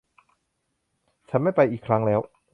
[1.29, 2.19] ฉันไม่ไปอีกครั้งแล้ว